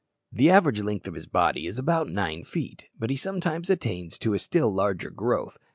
The 0.31 0.49
average 0.49 0.81
length 0.81 1.07
of 1.07 1.13
his 1.13 1.27
body 1.27 1.67
is 1.67 1.77
about 1.77 2.09
nine 2.09 2.43
feet, 2.43 2.87
but 2.97 3.11
he 3.11 3.15
sometimes 3.15 3.69
attains 3.69 4.17
to 4.17 4.33
a 4.33 4.39
still 4.39 4.73
larger 4.73 5.11
growth. 5.11 5.59